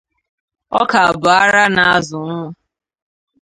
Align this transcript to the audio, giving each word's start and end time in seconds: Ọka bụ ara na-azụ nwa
Ọka 0.79 1.01
bụ 1.21 1.27
ara 1.43 1.63
na-azụ 1.75 2.19
nwa 2.29 2.41